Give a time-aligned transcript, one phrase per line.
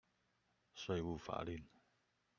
[0.73, 1.63] 稅務法令